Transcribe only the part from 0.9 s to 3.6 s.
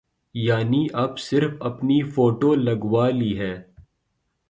اب صرف اپنی فوٹو لگوا لی ہے۔